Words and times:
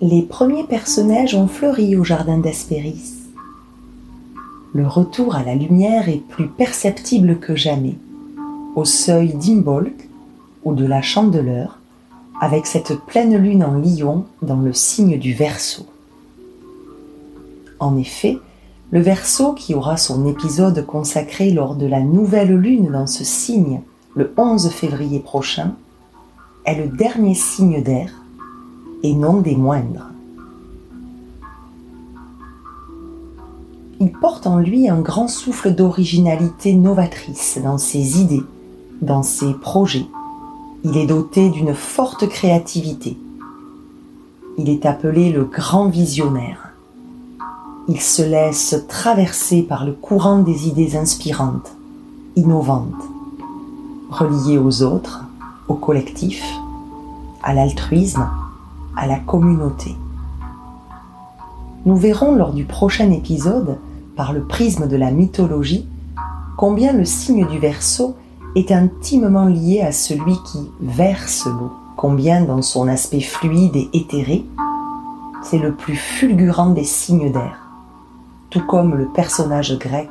les 0.00 0.22
premiers 0.22 0.64
personnages 0.64 1.34
ont 1.34 1.46
fleuri 1.46 1.94
au 1.94 2.04
jardin 2.04 2.38
d'Hespéris. 2.38 3.12
Le 4.72 4.86
retour 4.86 5.34
à 5.34 5.42
la 5.42 5.54
lumière 5.54 6.08
est 6.08 6.26
plus 6.26 6.48
perceptible 6.48 7.38
que 7.38 7.54
jamais, 7.54 7.96
au 8.76 8.86
seuil 8.86 9.34
d'Imbolc 9.34 10.08
ou 10.64 10.72
de 10.72 10.86
la 10.86 11.02
Chandeleur, 11.02 11.78
avec 12.40 12.66
cette 12.66 12.98
pleine 13.04 13.36
lune 13.36 13.62
en 13.62 13.74
lion 13.74 14.24
dans 14.40 14.60
le 14.60 14.72
signe 14.72 15.18
du 15.18 15.34
Verseau. 15.34 15.84
En 17.78 17.98
effet, 17.98 18.38
le 18.92 19.00
Verseau, 19.00 19.52
qui 19.52 19.74
aura 19.74 19.98
son 19.98 20.26
épisode 20.26 20.86
consacré 20.86 21.50
lors 21.50 21.74
de 21.74 21.86
la 21.86 22.00
nouvelle 22.00 22.56
lune 22.56 22.90
dans 22.90 23.06
ce 23.06 23.24
signe 23.24 23.82
le 24.14 24.32
11 24.38 24.70
février 24.70 25.18
prochain, 25.18 25.74
est 26.64 26.76
le 26.76 26.88
dernier 26.88 27.34
signe 27.34 27.82
d'air 27.82 28.19
et 29.02 29.14
non 29.14 29.40
des 29.40 29.56
moindres. 29.56 30.06
Il 34.02 34.12
porte 34.12 34.46
en 34.46 34.58
lui 34.58 34.88
un 34.88 35.00
grand 35.00 35.28
souffle 35.28 35.74
d'originalité 35.74 36.72
novatrice 36.72 37.60
dans 37.62 37.76
ses 37.76 38.20
idées, 38.20 38.44
dans 39.02 39.22
ses 39.22 39.52
projets. 39.52 40.06
Il 40.84 40.96
est 40.96 41.06
doté 41.06 41.50
d'une 41.50 41.74
forte 41.74 42.26
créativité. 42.26 43.18
Il 44.56 44.70
est 44.70 44.86
appelé 44.86 45.30
le 45.30 45.44
grand 45.44 45.88
visionnaire. 45.88 46.70
Il 47.88 48.00
se 48.00 48.22
laisse 48.22 48.74
traverser 48.88 49.62
par 49.62 49.84
le 49.84 49.92
courant 49.92 50.38
des 50.38 50.68
idées 50.68 50.96
inspirantes, 50.96 51.72
innovantes, 52.36 53.04
reliées 54.10 54.58
aux 54.58 54.82
autres, 54.82 55.24
au 55.68 55.74
collectif, 55.74 56.42
à 57.42 57.52
l'altruisme, 57.52 58.26
à 59.00 59.06
la 59.06 59.18
communauté. 59.18 59.96
Nous 61.86 61.96
verrons 61.96 62.34
lors 62.34 62.52
du 62.52 62.64
prochain 62.64 63.10
épisode, 63.10 63.78
par 64.14 64.34
le 64.34 64.42
prisme 64.42 64.86
de 64.86 64.96
la 64.96 65.10
mythologie, 65.10 65.86
combien 66.58 66.92
le 66.92 67.06
signe 67.06 67.46
du 67.46 67.58
Verseau 67.58 68.14
est 68.54 68.70
intimement 68.70 69.46
lié 69.46 69.80
à 69.80 69.92
celui 69.92 70.34
qui 70.44 70.70
verse 70.82 71.46
l'eau, 71.46 71.72
combien 71.96 72.44
dans 72.44 72.60
son 72.60 72.88
aspect 72.88 73.22
fluide 73.22 73.74
et 73.74 73.88
éthéré, 73.94 74.44
c'est 75.42 75.58
le 75.58 75.72
plus 75.72 75.96
fulgurant 75.96 76.70
des 76.70 76.84
signes 76.84 77.32
d'air, 77.32 77.70
tout 78.50 78.66
comme 78.66 78.94
le 78.94 79.06
personnage 79.06 79.78
grec 79.78 80.10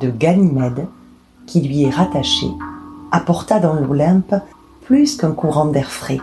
de 0.00 0.10
Ganymède, 0.10 0.88
qui 1.46 1.60
lui 1.60 1.84
est 1.84 1.90
rattaché, 1.90 2.48
apporta 3.12 3.60
dans 3.60 3.74
l'Olympe 3.74 4.34
plus 4.84 5.16
qu'un 5.16 5.30
courant 5.30 5.66
d'air 5.66 5.92
frais. 5.92 6.18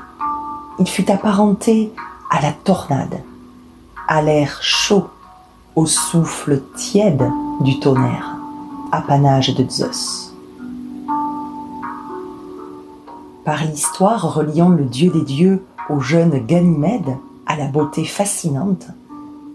Il 0.79 0.88
fut 0.88 1.11
apparenté 1.11 1.91
à 2.31 2.41
la 2.41 2.52
tornade, 2.52 3.21
à 4.07 4.21
l'air 4.21 4.57
chaud, 4.61 5.05
au 5.75 5.85
souffle 5.85 6.61
tiède 6.75 7.23
du 7.61 7.80
tonnerre, 7.80 8.35
apanage 8.91 9.53
de 9.55 9.69
Zeus. 9.69 10.33
Par 13.45 13.63
l'histoire 13.65 14.33
reliant 14.33 14.69
le 14.69 14.85
dieu 14.85 15.11
des 15.11 15.23
dieux 15.23 15.63
au 15.89 15.99
jeune 15.99 16.39
Ganymède, 16.39 17.17
à 17.45 17.55
la 17.55 17.67
beauté 17.67 18.03
fascinante, 18.05 18.87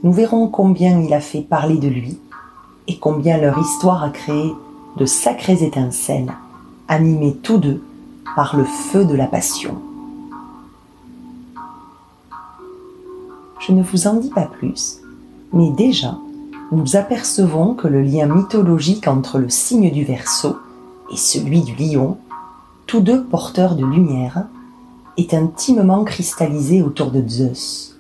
nous 0.05 0.13
verrons 0.13 0.47
combien 0.47 1.01
il 1.01 1.13
a 1.15 1.21
fait 1.21 1.41
parler 1.41 1.79
de 1.79 1.89
lui 1.89 2.19
et 2.87 2.99
combien 2.99 3.39
leur 3.39 3.59
histoire 3.59 4.05
a 4.05 4.11
créé 4.11 4.55
de 4.97 5.05
sacrées 5.05 5.65
étincelles, 5.65 6.33
animés 6.87 7.37
tous 7.43 7.59
deux 7.59 7.83
par 8.37 8.57
le 8.57 8.65
feu 8.65 9.05
de 9.05 9.17
la 9.17 9.27
passion. 9.27 9.81
Je 13.59 13.73
ne 13.73 13.83
vous 13.83 14.07
en 14.07 14.15
dis 14.15 14.31
pas 14.31 14.47
plus, 14.47 15.01
mais 15.53 15.71
déjà, 15.71 16.17
nous 16.71 16.97
apercevons 16.97 17.75
que 17.75 17.89
le 17.89 18.03
lien 18.03 18.27
mythologique 18.27 19.09
entre 19.09 19.39
le 19.39 19.49
signe 19.49 19.91
du 19.91 20.05
Verseau 20.05 20.57
et 21.13 21.17
celui 21.17 21.63
du 21.63 21.75
lion, 21.75 22.19
tous 22.87 23.01
deux 23.01 23.25
porteurs 23.25 23.75
de 23.75 23.85
lumière, 23.85 24.45
est 25.17 25.35
intimement 25.35 26.05
cristallisé 26.05 26.83
autour 26.83 27.11
de 27.11 27.27
Zeus, 27.27 27.97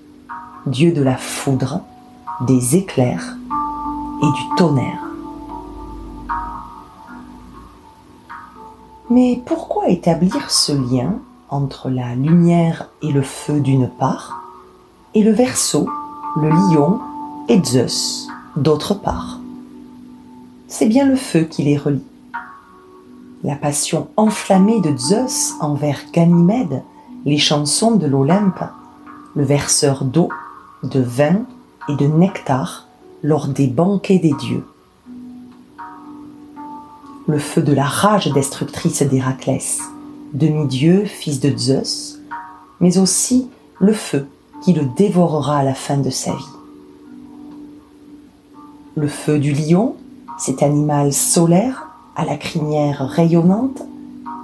dieu 0.67 0.93
de 0.93 1.03
la 1.03 1.17
foudre, 1.17 1.81
des 2.47 2.77
éclairs 2.77 3.37
et 4.23 4.27
du 4.27 4.57
tonnerre. 4.57 5.03
Mais 9.11 9.43
pourquoi 9.45 9.89
établir 9.89 10.51
ce 10.51 10.73
lien 10.73 11.15
entre 11.49 11.89
la 11.89 12.15
lumière 12.15 12.89
et 13.03 13.11
le 13.11 13.23
feu 13.23 13.61
d'une 13.61 13.89
part, 13.89 14.48
et 15.15 15.23
le 15.23 15.33
Verseau, 15.33 15.89
le 16.37 16.49
lion 16.49 17.01
et 17.49 17.63
Zeus 17.63 18.29
d'autre 18.57 18.95
part 18.95 19.39
C'est 20.69 20.87
bien 20.87 21.07
le 21.07 21.17
feu 21.17 21.43
qui 21.43 21.63
les 21.63 21.77
relie. 21.77 22.05
La 23.45 23.55
passion 23.55 24.09
enflammée 24.17 24.81
de 24.81 24.97
Zeus 24.97 25.55
envers 25.61 26.01
Ganymède, 26.13 26.83
les 27.25 27.39
chansons 27.39 27.97
de 27.97 28.07
l'Olympe, 28.07 28.65
le 29.35 29.45
verseur 29.45 30.05
d'eau, 30.05 30.29
de 30.83 31.01
vin 31.01 31.43
et 31.89 31.97
de 31.97 32.07
nectar 32.07 32.87
lors 33.23 33.49
des 33.49 33.67
banquets 33.67 34.19
des 34.19 34.35
dieux 34.35 34.65
le 37.29 37.39
feu 37.39 37.61
de 37.61 37.75
la 37.75 37.85
rage 37.85 38.33
destructrice 38.33 39.03
d'Héraclès, 39.03 39.81
demi-dieu, 40.33 41.05
fils 41.05 41.41
de 41.41 41.57
Zeus, 41.57 42.19
mais 42.81 42.97
aussi 42.97 43.51
le 43.79 43.93
feu 43.93 44.27
qui 44.63 44.73
le 44.73 44.85
dévorera 44.97 45.59
à 45.59 45.65
la 45.65 45.75
fin 45.75 45.97
de 45.99 46.11
sa 46.11 46.33
vie. 46.33 46.45
Le 48.97 49.09
feu 49.09 49.39
du 49.39 49.53
lion, 49.53 49.95
cet 50.39 50.63
animal 50.63 51.13
solaire 51.13 51.89
à 52.17 52.25
la 52.25 52.37
crinière 52.37 53.07
rayonnante, 53.09 53.83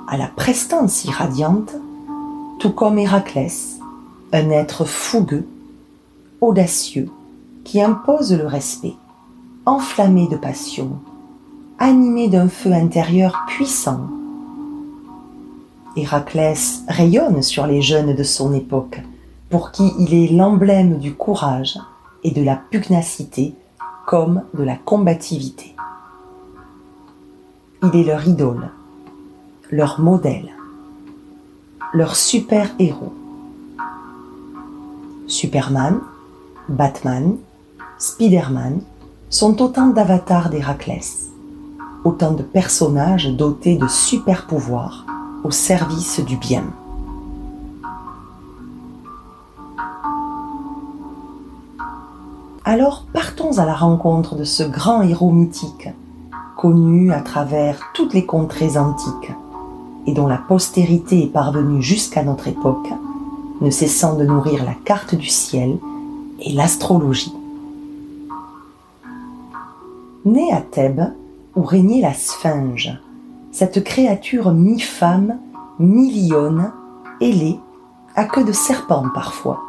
à 0.07 0.17
la 0.17 0.29
prestance 0.29 1.05
irradiante, 1.05 1.75
tout 2.59 2.71
comme 2.71 2.99
Héraclès, 2.99 3.79
un 4.33 4.51
être 4.51 4.85
fougueux, 4.85 5.47
audacieux, 6.41 7.11
qui 7.65 7.81
impose 7.81 8.33
le 8.33 8.47
respect, 8.47 8.95
enflammé 9.67 10.29
de 10.29 10.37
passion, 10.37 10.91
animé 11.79 12.29
d'un 12.29 12.49
feu 12.49 12.73
intérieur 12.73 13.45
puissant. 13.49 14.01
Héraclès 15.97 16.83
rayonne 16.89 17.43
sur 17.43 17.67
les 17.67 17.81
jeunes 17.81 18.15
de 18.15 18.23
son 18.23 18.53
époque, 18.53 19.01
pour 19.55 19.71
qui 19.71 19.93
il 20.01 20.13
est 20.13 20.33
l'emblème 20.33 20.99
du 20.99 21.15
courage 21.15 21.79
et 22.25 22.33
de 22.33 22.43
la 22.43 22.57
pugnacité 22.57 23.55
comme 24.05 24.43
de 24.53 24.65
la 24.65 24.75
combativité. 24.75 25.77
Il 27.85 27.95
est 27.95 28.03
leur 28.03 28.27
idole, 28.27 28.73
leur 29.71 30.01
modèle, 30.01 30.51
leur 31.93 32.17
super-héros. 32.17 33.15
Superman, 35.29 36.01
Batman, 36.69 37.37
Spider-Man 37.99 38.81
sont 39.31 39.63
autant 39.63 39.87
d'avatars 39.87 40.51
d'Héraclès 40.51 41.31
autant 42.03 42.33
de 42.33 42.43
personnages 42.43 43.31
dotés 43.31 43.77
de 43.77 43.87
super 43.87 44.49
pouvoirs 44.49 45.07
au 45.45 45.53
service 45.53 46.19
du 46.19 46.37
bien. 46.39 46.65
Alors 52.67 53.05
partons 53.13 53.59
à 53.59 53.67
la 53.67 53.75
rencontre 53.75 54.37
de 54.37 54.45
ce 54.45 54.63
grand 54.63 55.03
héros 55.03 55.31
mythique, 55.31 55.91
connu 56.57 57.13
à 57.13 57.21
travers 57.21 57.79
toutes 57.93 58.15
les 58.15 58.25
contrées 58.25 58.79
antiques, 58.79 59.33
et 60.07 60.15
dont 60.15 60.27
la 60.27 60.39
postérité 60.39 61.25
est 61.25 61.33
parvenue 61.33 61.83
jusqu'à 61.83 62.23
notre 62.23 62.49
époque, 62.49 62.89
ne 63.61 63.69
cessant 63.69 64.15
de 64.17 64.25
nourrir 64.25 64.65
la 64.65 64.73
carte 64.73 65.15
du 65.15 65.27
ciel 65.27 65.77
et 66.41 66.55
l'astrologie. 66.55 67.35
Né 70.25 70.51
à 70.51 70.63
Thèbes, 70.63 71.13
où 71.57 71.65
régnait 71.65 72.01
la 72.01 72.15
sphinge, 72.15 72.99
cette 73.53 73.85
créature 73.85 74.53
mi-femme, 74.53 75.37
mi-lionne, 75.79 76.73
ailée, 77.21 77.61
à 78.17 78.25
queue 78.25 78.45
de 78.45 78.53
serpent 78.53 79.05
parfois, 79.15 79.61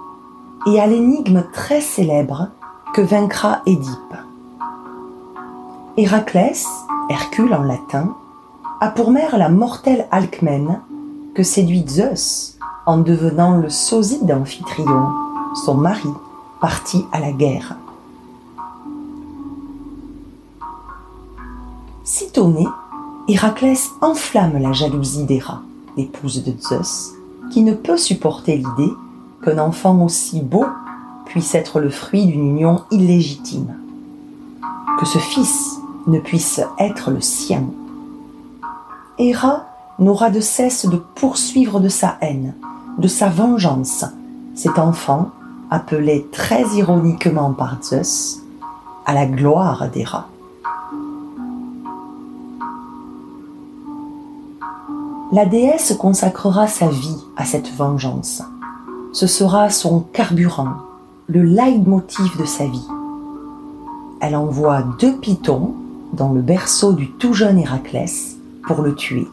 et 0.66 0.80
à 0.80 0.88
l'énigme 0.88 1.44
très 1.54 1.82
célèbre 1.82 2.52
que 2.96 3.02
vaincra 3.02 3.62
Édipe. 3.66 4.16
Héraclès, 5.98 6.66
Hercule 7.10 7.54
en 7.54 7.64
latin, 7.64 8.16
a 8.80 8.88
pour 8.88 9.12
mère 9.12 9.38
la 9.38 9.50
mortelle 9.50 10.08
Alcmène, 10.12 10.80
que 11.36 11.44
séduit 11.44 11.84
Zeus 11.86 12.58
en 12.86 13.00
devenant 13.00 13.58
le 13.58 13.68
sosie 13.68 14.24
d'Amphitryon, 14.24 15.10
son 15.66 15.76
mari, 15.76 16.08
parti 16.62 17.04
à 17.12 17.20
la 17.20 17.34
guerre. 17.34 17.76
Sitôt 22.06 22.56
Héraclès 23.28 23.90
enflamme 24.00 24.58
la 24.58 24.72
jalousie 24.72 25.26
d'Héra, 25.26 25.64
l'épouse 25.98 26.46
de 26.46 26.54
Zeus, 26.62 27.12
qui 27.52 27.62
ne 27.62 27.74
peut 27.74 27.98
supporter 27.98 28.56
l'idée 28.56 28.94
qu'un 29.44 29.58
enfant 29.58 30.02
aussi 30.02 30.40
beau 30.40 30.64
puisse 31.36 31.54
être 31.54 31.82
le 31.82 31.90
fruit 31.90 32.28
d'une 32.28 32.48
union 32.48 32.86
illégitime, 32.92 33.76
que 34.98 35.06
ce 35.06 35.18
fils 35.18 35.82
ne 36.08 36.18
puisse 36.18 36.62
être 36.80 37.12
le 37.12 37.20
sien. 37.20 37.66
Héra 39.18 39.66
n'aura 40.00 40.30
de 40.30 40.40
cesse 40.40 40.86
de 40.86 40.96
poursuivre 40.96 41.82
de 41.82 41.90
sa 41.90 42.16
haine, 42.22 42.54
de 43.00 43.10
sa 43.10 43.28
vengeance, 43.28 44.06
cet 44.56 44.80
enfant 44.80 45.32
appelé 45.70 46.26
très 46.32 46.64
ironiquement 46.78 47.52
par 47.52 47.84
Zeus 47.84 48.40
à 49.06 49.14
la 49.14 49.26
gloire 49.26 49.90
d'Héra. 49.90 50.30
La 55.34 55.46
déesse 55.46 55.98
consacrera 56.00 56.68
sa 56.68 56.88
vie 56.88 57.26
à 57.36 57.44
cette 57.44 57.76
vengeance. 57.76 58.42
Ce 59.12 59.28
sera 59.28 59.70
son 59.70 60.00
carburant, 60.14 60.85
le 61.28 61.42
leitmotiv 61.42 62.38
de 62.40 62.46
sa 62.46 62.66
vie. 62.66 62.88
Elle 64.22 64.36
envoie 64.36 64.84
deux 65.00 65.18
pitons 65.18 65.74
dans 66.14 66.32
le 66.32 66.42
berceau 66.42 66.94
du 66.94 67.10
tout 67.12 67.34
jeune 67.34 67.58
Héraclès 67.58 68.38
pour 68.68 68.82
le 68.82 68.96
tuer. 68.96 69.28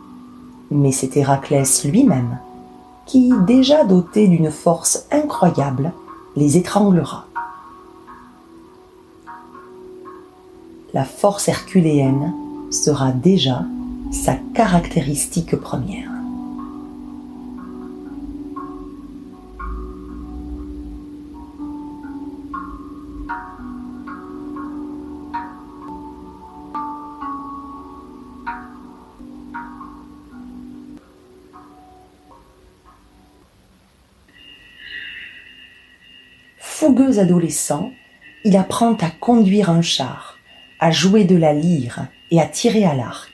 Mais 0.70 0.92
c'est 0.92 1.16
Héraclès 1.16 1.84
lui-même 1.84 2.38
qui, 3.06 3.32
déjà 3.46 3.84
doté 3.84 4.28
d'une 4.28 4.50
force 4.50 5.06
incroyable, 5.10 5.92
les 6.36 6.56
étranglera. 6.56 7.26
La 10.94 11.04
force 11.04 11.48
herculéenne 11.48 12.32
sera 12.70 13.12
déjà 13.12 13.64
sa 14.12 14.34
caractéristique 14.54 15.56
première. 15.56 16.11
Fougueux 36.92 37.20
adolescent, 37.20 37.90
il 38.44 38.54
apprend 38.54 38.92
à 38.96 39.08
conduire 39.08 39.70
un 39.70 39.80
char, 39.80 40.38
à 40.78 40.90
jouer 40.90 41.24
de 41.24 41.36
la 41.36 41.54
lyre 41.54 42.08
et 42.30 42.38
à 42.38 42.44
tirer 42.44 42.84
à 42.84 42.94
l'arc 42.94 43.32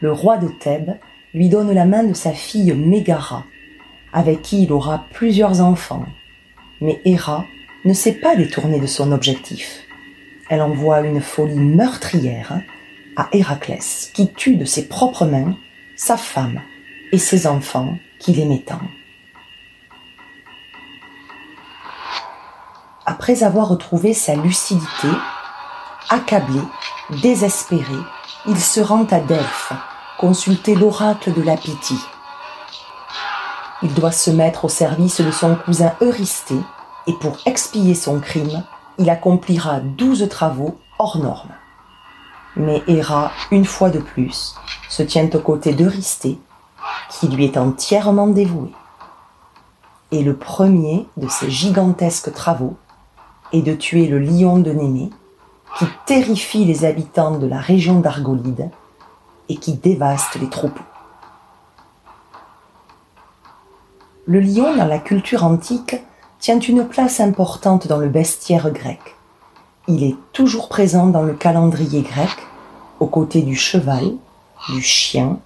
le 0.00 0.10
roi 0.10 0.38
de 0.38 0.48
Thèbes 0.48 0.96
lui 1.32 1.48
donne 1.48 1.72
la 1.72 1.84
main 1.84 2.02
de 2.02 2.12
sa 2.12 2.32
fille 2.32 2.72
Mégara, 2.72 3.44
avec 4.12 4.42
qui 4.42 4.64
il 4.64 4.72
aura 4.72 5.04
plusieurs 5.12 5.60
enfants. 5.60 6.04
Mais 6.80 7.00
Héra 7.04 7.44
ne 7.84 7.92
s'est 7.92 8.14
pas 8.14 8.34
détournée 8.34 8.80
de 8.80 8.86
son 8.86 9.12
objectif. 9.12 9.84
Elle 10.48 10.62
envoie 10.62 11.02
une 11.02 11.20
folie 11.20 11.54
meurtrière 11.54 12.60
à 13.16 13.28
Héraclès, 13.32 14.10
qui 14.12 14.32
tue 14.32 14.56
de 14.56 14.64
ses 14.64 14.88
propres 14.88 15.26
mains 15.26 15.56
sa 15.94 16.16
femme 16.16 16.60
et 17.12 17.18
ses 17.18 17.46
enfants 17.46 17.96
qu'il 18.18 18.40
aimait 18.40 18.64
tant. 18.66 18.80
Après 23.10 23.42
avoir 23.42 23.66
retrouvé 23.66 24.14
sa 24.14 24.36
lucidité, 24.36 25.08
accablé, 26.10 26.60
désespéré, 27.22 27.96
il 28.46 28.56
se 28.56 28.80
rend 28.80 29.04
à 29.10 29.18
Delphes 29.18 29.72
consulter 30.16 30.76
l'oracle 30.76 31.34
de 31.34 31.42
la. 31.42 31.56
Il 33.82 33.94
doit 33.94 34.12
se 34.12 34.30
mettre 34.30 34.66
au 34.66 34.68
service 34.68 35.20
de 35.20 35.32
son 35.32 35.56
cousin 35.56 35.92
Eurysthée 36.00 36.60
et 37.08 37.12
pour 37.14 37.36
expier 37.46 37.96
son 37.96 38.20
crime, 38.20 38.62
il 38.96 39.10
accomplira 39.10 39.80
douze 39.80 40.28
travaux 40.28 40.78
hors 41.00 41.18
normes. 41.18 41.56
Mais 42.54 42.80
Héra, 42.86 43.32
une 43.50 43.64
fois 43.64 43.90
de 43.90 43.98
plus, 43.98 44.54
se 44.88 45.02
tient 45.02 45.28
aux 45.34 45.40
côtés 45.40 45.72
d'Eurysthée, 45.72 46.38
qui 47.08 47.26
lui 47.26 47.46
est 47.46 47.56
entièrement 47.56 48.28
dévoué. 48.28 48.70
Et 50.12 50.22
le 50.22 50.36
premier 50.36 51.08
de 51.16 51.26
ces 51.26 51.50
gigantesques 51.50 52.32
travaux 52.32 52.76
est 53.52 53.62
de 53.62 53.74
tuer 53.74 54.06
le 54.06 54.18
lion 54.18 54.58
de 54.58 54.72
Némée, 54.72 55.10
qui 55.78 55.84
terrifie 56.06 56.64
les 56.64 56.84
habitants 56.84 57.38
de 57.38 57.46
la 57.46 57.58
région 57.58 58.00
d'Argolide 58.00 58.70
et 59.48 59.56
qui 59.56 59.74
dévaste 59.74 60.36
les 60.40 60.48
troupeaux. 60.48 60.84
Le 64.26 64.40
lion 64.40 64.76
dans 64.76 64.86
la 64.86 64.98
culture 64.98 65.44
antique 65.44 65.96
tient 66.38 66.60
une 66.60 66.86
place 66.86 67.20
importante 67.20 67.86
dans 67.86 67.98
le 67.98 68.08
bestiaire 68.08 68.70
grec. 68.70 69.00
Il 69.88 70.04
est 70.04 70.16
toujours 70.32 70.68
présent 70.68 71.06
dans 71.06 71.22
le 71.22 71.34
calendrier 71.34 72.02
grec, 72.02 72.30
aux 73.00 73.06
côtés 73.06 73.42
du 73.42 73.56
cheval, 73.56 74.12
du 74.68 74.82
chien, 74.82 75.38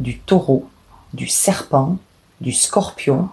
du 0.00 0.18
taureau, 0.18 0.64
du 1.12 1.28
serpent, 1.28 1.98
du 2.40 2.52
scorpion, 2.52 3.28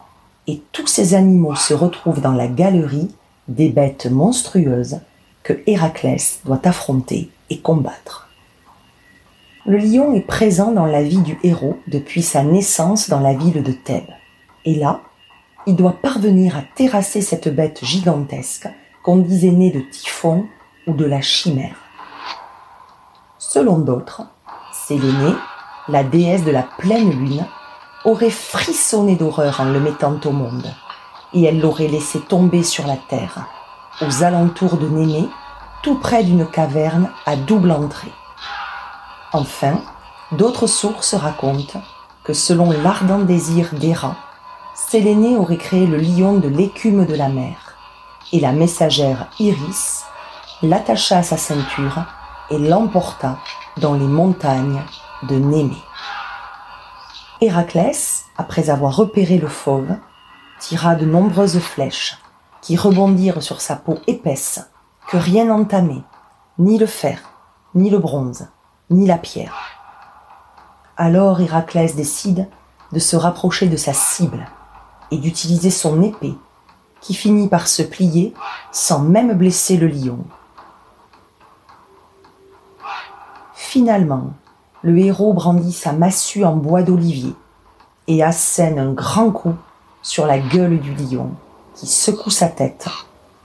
et 0.47 0.61
tous 0.71 0.87
ces 0.87 1.13
animaux 1.13 1.55
se 1.55 1.73
retrouvent 1.73 2.21
dans 2.21 2.33
la 2.33 2.47
galerie 2.47 3.09
des 3.49 3.69
bêtes 3.69 4.05
monstrueuses 4.05 4.99
que 5.43 5.53
Héraclès 5.65 6.39
doit 6.45 6.61
affronter 6.63 7.29
et 7.49 7.59
combattre. 7.59 8.29
Le 9.65 9.77
lion 9.77 10.13
est 10.13 10.21
présent 10.21 10.71
dans 10.71 10.85
la 10.85 11.03
vie 11.03 11.21
du 11.21 11.37
héros 11.43 11.77
depuis 11.87 12.21
sa 12.21 12.43
naissance 12.43 13.09
dans 13.09 13.19
la 13.19 13.33
ville 13.33 13.61
de 13.61 13.71
Thèbes. 13.71 14.13
Et 14.65 14.75
là, 14.75 15.01
il 15.67 15.75
doit 15.75 15.97
parvenir 16.01 16.55
à 16.55 16.61
terrasser 16.75 17.21
cette 17.21 17.53
bête 17.53 17.83
gigantesque 17.83 18.69
qu'on 19.03 19.17
disait 19.17 19.51
née 19.51 19.71
de 19.71 19.81
Typhon 19.81 20.45
ou 20.87 20.93
de 20.93 21.05
la 21.05 21.21
chimère. 21.21 21.75
Selon 23.37 23.79
d'autres, 23.79 24.23
Sélénée, 24.71 25.35
la 25.87 26.03
déesse 26.03 26.43
de 26.43 26.51
la 26.51 26.63
pleine 26.63 27.11
lune, 27.11 27.45
aurait 28.05 28.29
frissonné 28.29 29.15
d'horreur 29.15 29.59
en 29.59 29.65
le 29.65 29.79
mettant 29.79 30.19
au 30.23 30.31
monde, 30.31 30.73
et 31.33 31.43
elle 31.43 31.59
l'aurait 31.59 31.87
laissé 31.87 32.19
tomber 32.19 32.63
sur 32.63 32.87
la 32.87 32.97
terre, 32.97 33.45
aux 34.01 34.23
alentours 34.23 34.77
de 34.77 34.87
Némée, 34.87 35.29
tout 35.83 35.99
près 35.99 36.23
d'une 36.23 36.45
caverne 36.45 37.09
à 37.25 37.35
double 37.35 37.71
entrée. 37.71 38.11
Enfin, 39.31 39.79
d'autres 40.31 40.67
sources 40.67 41.13
racontent 41.13 41.81
que 42.23 42.33
selon 42.33 42.71
l'ardent 42.71 43.19
désir 43.19 43.69
d'Héra, 43.73 44.15
Sélénée 44.75 45.35
aurait 45.35 45.57
créé 45.57 45.85
le 45.85 45.97
lion 45.97 46.37
de 46.37 46.47
l'écume 46.47 47.05
de 47.05 47.15
la 47.15 47.29
mer, 47.29 47.75
et 48.31 48.39
la 48.39 48.51
messagère 48.51 49.27
Iris 49.39 50.03
l'attacha 50.61 51.19
à 51.19 51.23
sa 51.23 51.37
ceinture 51.37 52.05
et 52.49 52.57
l'emporta 52.57 53.37
dans 53.77 53.93
les 53.93 54.07
montagnes 54.07 54.81
de 55.23 55.35
Némée. 55.35 55.83
Héraclès, 57.41 58.25
après 58.37 58.69
avoir 58.69 58.95
repéré 58.95 59.37
le 59.37 59.47
fauve, 59.47 59.95
tira 60.59 60.95
de 60.95 61.05
nombreuses 61.05 61.59
flèches 61.59 62.17
qui 62.61 62.77
rebondirent 62.77 63.41
sur 63.41 63.61
sa 63.61 63.75
peau 63.75 63.97
épaisse 64.07 64.69
que 65.07 65.17
rien 65.17 65.45
n'entamait, 65.45 66.03
ni 66.57 66.77
le 66.77 66.85
fer, 66.85 67.21
ni 67.73 67.89
le 67.89 67.99
bronze 67.99 68.47
ni 68.89 69.05
la 69.05 69.17
pierre. 69.17 69.55
Alors 70.97 71.39
Héraclès 71.41 71.95
décide 71.95 72.47
de 72.91 72.99
se 72.99 73.15
rapprocher 73.15 73.67
de 73.67 73.77
sa 73.77 73.93
cible 73.93 74.47
et 75.11 75.17
d'utiliser 75.17 75.69
son 75.69 76.01
épée, 76.01 76.35
qui 77.01 77.13
finit 77.13 77.47
par 77.47 77.67
se 77.67 77.81
plier 77.81 78.33
sans 78.71 78.99
même 78.99 79.33
blesser 79.33 79.77
le 79.77 79.87
lion. 79.87 80.19
Finalement, 83.53 84.33
le 84.81 84.97
héros 84.97 85.33
brandit 85.33 85.71
sa 85.71 85.93
massue 85.93 86.43
en 86.43 86.55
bois 86.55 86.83
d'olivier 86.83 87.35
et 88.07 88.23
assène 88.23 88.79
un 88.79 88.91
grand 88.91 89.31
coup 89.31 89.55
sur 90.01 90.25
la 90.25 90.39
gueule 90.39 90.79
du 90.79 90.93
lion, 90.95 91.31
qui 91.75 91.87
secoue 91.87 92.29
sa 92.29 92.47
tête 92.47 92.87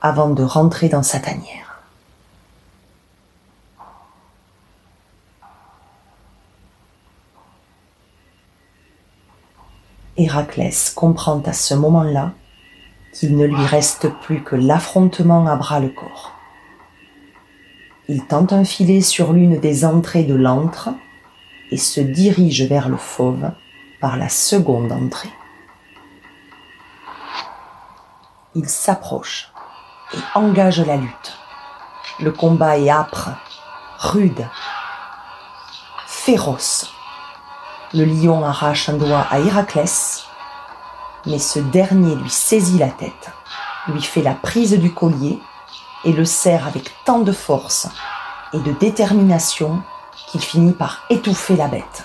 avant 0.01 0.31
de 0.31 0.43
rentrer 0.43 0.89
dans 0.89 1.03
sa 1.03 1.19
tanière. 1.19 1.83
Héraclès 10.17 10.91
comprend 10.91 11.43
à 11.45 11.53
ce 11.53 11.75
moment-là 11.75 12.33
qu'il 13.13 13.37
ne 13.37 13.47
lui 13.47 13.65
reste 13.65 14.09
plus 14.23 14.43
que 14.43 14.57
l'affrontement 14.57 15.47
à 15.47 15.57
bras 15.57 15.81
le 15.81 15.89
corps. 15.89 16.33
Il 18.09 18.25
tente 18.25 18.53
un 18.53 18.65
filet 18.65 19.01
sur 19.01 19.33
l'une 19.33 19.59
des 19.59 19.85
entrées 19.85 20.25
de 20.25 20.35
l'antre 20.35 20.91
et 21.71 21.77
se 21.77 22.01
dirige 22.01 22.63
vers 22.65 22.89
le 22.89 22.97
fauve 22.97 23.51
par 24.01 24.17
la 24.17 24.29
seconde 24.29 24.93
entrée. 24.93 25.31
Il 28.55 28.69
s'approche 28.69 29.53
et 30.15 30.19
engage 30.35 30.81
la 30.81 30.97
lutte. 30.97 31.37
Le 32.21 32.31
combat 32.31 32.79
est 32.79 32.91
âpre, 32.91 33.31
rude, 33.99 34.49
féroce. 36.07 36.93
Le 37.93 38.05
lion 38.05 38.45
arrache 38.45 38.89
un 38.89 38.95
doigt 38.95 39.27
à 39.31 39.39
Héraclès, 39.39 40.25
mais 41.27 41.39
ce 41.39 41.59
dernier 41.59 42.15
lui 42.17 42.31
saisit 42.31 42.79
la 42.79 42.89
tête 42.89 43.31
lui 43.89 44.03
fait 44.03 44.23
la 44.23 44.35
prise 44.35 44.79
du 44.79 44.93
collier 44.93 45.39
et 46.05 46.13
le 46.13 46.25
serre 46.25 46.67
avec 46.67 46.93
tant 47.05 47.21
de 47.21 47.33
force 47.33 47.89
et 48.53 48.59
de 48.59 48.73
détermination 48.73 49.83
qu'il 50.29 50.41
finit 50.41 50.73
par 50.73 51.03
étouffer 51.11 51.57
la 51.57 51.69
bête. 51.69 52.05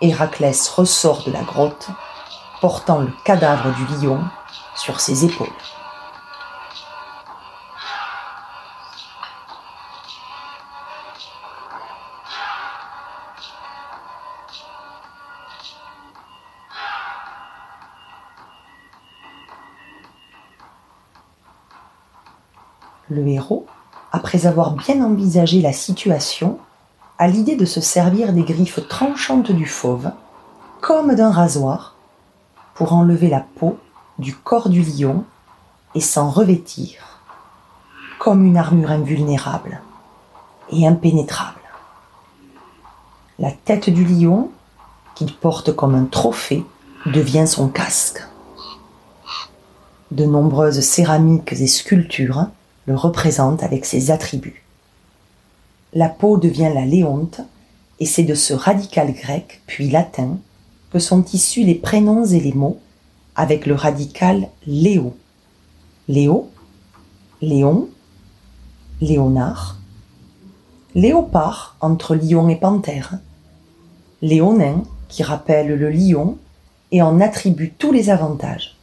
Héraclès 0.00 0.68
ressort 0.68 1.22
de 1.24 1.32
la 1.32 1.42
grotte, 1.42 1.88
portant 2.60 2.98
le 2.98 3.12
cadavre 3.24 3.72
du 3.74 4.06
lion 4.06 4.20
sur 4.74 5.00
ses 5.00 5.24
épaules. 5.24 5.48
Le 23.08 23.26
héros, 23.28 23.66
après 24.10 24.46
avoir 24.46 24.72
bien 24.72 25.04
envisagé 25.04 25.60
la 25.60 25.72
situation, 25.72 26.58
a 27.18 27.28
l'idée 27.28 27.56
de 27.56 27.66
se 27.66 27.80
servir 27.82 28.32
des 28.32 28.42
griffes 28.42 28.88
tranchantes 28.88 29.52
du 29.52 29.66
fauve, 29.66 30.10
comme 30.80 31.14
d'un 31.14 31.30
rasoir, 31.30 31.94
pour 32.74 32.94
enlever 32.94 33.28
la 33.28 33.40
peau 33.40 33.78
du 34.18 34.34
corps 34.34 34.68
du 34.68 34.82
lion 34.82 35.24
et 35.94 36.00
s'en 36.00 36.30
revêtir, 36.30 37.20
comme 38.18 38.44
une 38.44 38.56
armure 38.56 38.90
invulnérable 38.90 39.80
et 40.70 40.86
impénétrable. 40.86 41.60
La 43.38 43.50
tête 43.50 43.90
du 43.90 44.04
lion, 44.04 44.50
qu'il 45.14 45.34
porte 45.34 45.74
comme 45.74 45.94
un 45.94 46.04
trophée, 46.04 46.64
devient 47.06 47.46
son 47.46 47.68
casque. 47.68 48.22
De 50.10 50.24
nombreuses 50.24 50.80
céramiques 50.80 51.52
et 51.52 51.66
sculptures 51.66 52.46
le 52.86 52.94
représentent 52.94 53.62
avec 53.62 53.84
ses 53.84 54.10
attributs 54.10 54.62
la 55.94 56.08
peau 56.08 56.38
devient 56.38 56.70
la 56.74 56.86
léonte, 56.86 57.40
et 58.00 58.06
c'est 58.06 58.22
de 58.22 58.34
ce 58.34 58.54
radical 58.54 59.12
grec, 59.12 59.60
puis 59.66 59.90
latin, 59.90 60.38
que 60.90 60.98
sont 60.98 61.24
issus 61.32 61.64
les 61.64 61.74
prénoms 61.74 62.24
et 62.24 62.40
les 62.40 62.52
mots, 62.52 62.80
avec 63.36 63.66
le 63.66 63.74
radical 63.74 64.48
léo. 64.66 65.16
Léo, 66.08 66.50
Léon, 67.40 67.88
Léonard, 69.00 69.78
Léopard 70.94 71.76
entre 71.80 72.14
lion 72.14 72.48
et 72.48 72.56
panthère, 72.56 73.18
Léonin 74.20 74.82
qui 75.08 75.22
rappelle 75.22 75.68
le 75.68 75.90
lion 75.90 76.38
et 76.90 77.02
en 77.02 77.20
attribue 77.20 77.72
tous 77.78 77.92
les 77.92 78.10
avantages, 78.10 78.76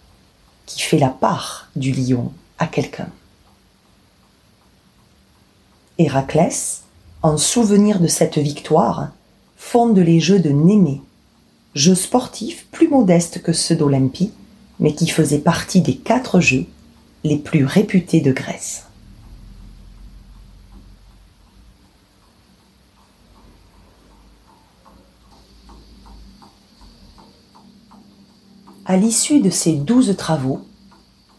qui 0.66 0.82
fait 0.82 0.98
la 0.98 1.10
part 1.10 1.70
du 1.76 1.92
lion 1.92 2.32
à 2.58 2.68
quelqu'un. 2.68 3.10
Héraclès, 5.98 6.84
en 7.22 7.38
souvenir 7.38 8.00
de 8.00 8.08
cette 8.08 8.38
victoire, 8.38 9.10
fonde 9.58 9.98
les 9.98 10.20
Jeux 10.20 10.40
de 10.40 10.50
Némée, 10.50 11.02
jeux 11.76 11.96
sportifs 11.96 12.68
plus 12.72 12.88
modestes 12.88 13.42
que 13.42 13.54
ceux 13.54 13.76
d'Olympie, 13.76 14.32
mais 14.80 14.94
qui 14.94 15.08
faisaient 15.08 15.40
partie 15.40 15.82
des 15.82 15.96
quatre 15.96 16.40
jeux 16.40 16.66
les 17.24 17.38
plus 17.38 17.66
réputés 17.66 18.22
de 18.22 18.32
Grèce. 18.32 18.86
À 28.86 28.98
l'issue 28.98 29.40
de 29.40 29.52
ces 29.52 29.74
douze 29.74 30.16
travaux, 30.18 30.62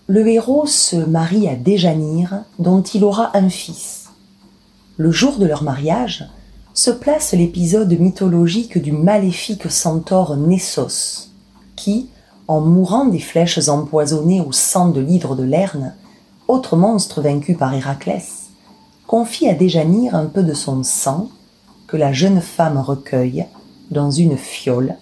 le 0.06 0.28
héros 0.28 0.66
se 0.66 0.96
marie 0.96 1.48
à 1.48 1.56
Déjanire, 1.56 2.44
dont 2.60 2.82
il 2.82 3.02
aura 3.02 3.36
un 3.36 3.48
fils, 3.48 4.10
le 4.96 5.10
jour 5.10 5.38
de 5.38 5.46
leur 5.46 5.64
mariage, 5.64 6.28
se 6.74 6.90
place 6.90 7.32
l'épisode 7.32 7.92
mythologique 7.98 8.78
du 8.78 8.92
maléfique 8.92 9.70
centaure 9.70 10.36
Nessos, 10.36 11.30
qui, 11.74 12.08
en 12.50 12.60
mourant 12.60 13.04
des 13.04 13.20
flèches 13.20 13.68
empoisonnées 13.68 14.40
au 14.40 14.50
sang 14.50 14.88
de 14.88 15.00
l'hydre 15.00 15.36
de 15.36 15.44
Lerne, 15.44 15.94
autre 16.48 16.76
monstre 16.76 17.22
vaincu 17.22 17.54
par 17.54 17.72
Héraclès, 17.72 18.48
confie 19.06 19.48
à 19.48 19.54
Déjanire 19.54 20.16
un 20.16 20.26
peu 20.26 20.42
de 20.42 20.52
son 20.52 20.82
sang 20.82 21.28
que 21.86 21.96
la 21.96 22.12
jeune 22.12 22.40
femme 22.40 22.76
recueille 22.76 23.46
dans 23.92 24.10
une 24.10 24.36
fiole, 24.36 24.96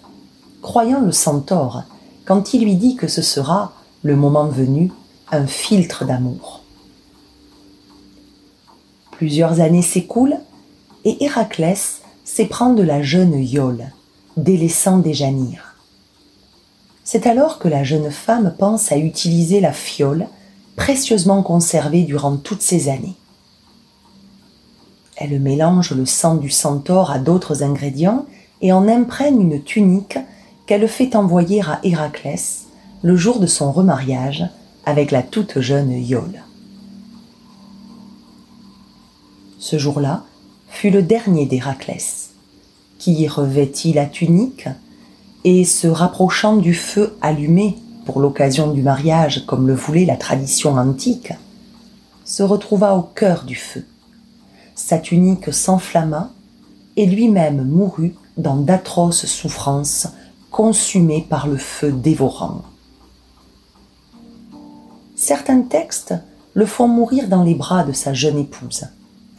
croyant 0.61 1.01
le 1.01 1.11
centaure 1.11 1.85
quand 2.23 2.53
il 2.53 2.65
lui 2.65 2.75
dit 2.75 2.95
que 2.95 3.07
ce 3.07 3.23
sera, 3.23 3.73
le 4.03 4.15
moment 4.15 4.45
venu, 4.45 4.91
un 5.31 5.47
filtre 5.47 6.05
d'amour. 6.05 6.61
Plusieurs 9.09 9.59
années 9.59 9.81
s'écoulent 9.81 10.37
et 11.03 11.23
Héraclès 11.23 12.03
s'éprend 12.23 12.73
de 12.73 12.83
la 12.83 13.01
jeune 13.01 13.33
Iole, 13.33 13.91
délaissant 14.37 14.99
Déjanire. 14.99 15.68
C'est 17.11 17.25
alors 17.25 17.57
que 17.57 17.67
la 17.67 17.83
jeune 17.83 18.11
femme 18.11 18.53
pense 18.59 18.91
à 18.91 18.97
utiliser 18.99 19.61
la 19.61 19.73
fiole, 19.73 20.27
précieusement 20.75 21.41
conservée 21.41 22.03
durant 22.03 22.37
toutes 22.37 22.61
ces 22.61 22.87
années. 22.87 23.15
Elle 25.17 25.41
mélange 25.41 25.89
le 25.89 26.05
sang 26.05 26.35
du 26.35 26.51
centaure 26.51 27.09
à 27.09 27.17
d'autres 27.17 27.63
ingrédients 27.63 28.27
et 28.61 28.71
en 28.71 28.87
imprègne 28.87 29.41
une 29.41 29.63
tunique 29.63 30.19
qu'elle 30.67 30.87
fait 30.87 31.15
envoyer 31.15 31.63
à 31.63 31.79
Héraclès 31.81 32.67
le 33.01 33.15
jour 33.15 33.39
de 33.39 33.47
son 33.47 33.71
remariage 33.71 34.45
avec 34.85 35.09
la 35.09 35.23
toute 35.23 35.61
jeune 35.61 35.89
Iole. 35.89 36.43
ce 39.57 39.79
jour-là, 39.79 40.25
fut 40.67 40.91
le 40.91 41.01
dernier 41.01 41.47
d'Héraclès, 41.47 42.35
qui 42.99 43.27
revêtit 43.27 43.93
la 43.93 44.05
tunique 44.05 44.67
et, 45.43 45.63
se 45.63 45.87
rapprochant 45.87 46.57
du 46.57 46.73
feu 46.73 47.17
allumé 47.21 47.77
pour 48.05 48.19
l'occasion 48.19 48.71
du 48.71 48.81
mariage 48.81 49.45
comme 49.45 49.67
le 49.67 49.73
voulait 49.73 50.05
la 50.05 50.17
tradition 50.17 50.75
antique, 50.75 51.33
se 52.25 52.43
retrouva 52.43 52.95
au 52.95 53.01
cœur 53.01 53.43
du 53.43 53.55
feu. 53.55 53.85
Sa 54.75 54.97
tunique 54.97 55.53
s'enflamma 55.53 56.31
et 56.95 57.05
lui-même 57.05 57.65
mourut 57.65 58.15
dans 58.37 58.57
d'atroces 58.57 59.25
souffrances, 59.25 60.07
consumé 60.51 61.25
par 61.29 61.47
le 61.47 61.57
feu 61.57 61.91
dévorant. 61.91 62.61
Certains 65.15 65.61
textes 65.61 66.15
le 66.53 66.65
font 66.65 66.87
mourir 66.87 67.27
dans 67.27 67.43
les 67.43 67.55
bras 67.55 67.83
de 67.83 67.91
sa 67.91 68.13
jeune 68.13 68.39
épouse 68.39 68.85